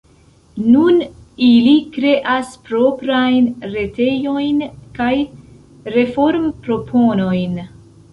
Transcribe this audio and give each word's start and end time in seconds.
Nun 0.75 0.95
ili 1.47 1.73
kreas 1.97 2.55
proprajn 2.69 3.45
retejojn 3.73 4.63
kaj 4.97 5.11
reformproponojn. 5.97 7.61